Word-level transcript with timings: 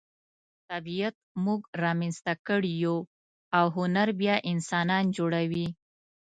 طبیعت 0.69 1.15
موږ 1.43 1.61
را 1.81 1.91
منځته 1.99 2.33
کړي 2.47 2.71
یو 2.83 2.97
او 3.57 3.65
هنر 3.77 4.07
بیا 4.19 4.35
انسانان 4.51 5.05
جوړوي. 5.17 5.67